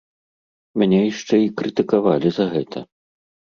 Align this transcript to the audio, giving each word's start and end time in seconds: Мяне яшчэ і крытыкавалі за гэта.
Мяне 0.83 0.99
яшчэ 1.11 1.35
і 1.45 1.53
крытыкавалі 1.61 2.29
за 2.41 2.51
гэта. 2.57 2.79